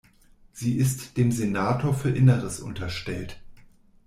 [0.51, 3.39] Sie ist dem Senator für Inneres unterstellt.